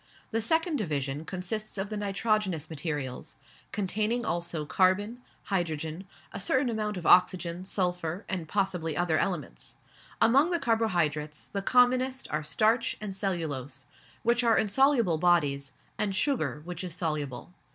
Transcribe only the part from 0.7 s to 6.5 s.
division consists of the nitrogenous materials, containing also carbon, hydrogen, a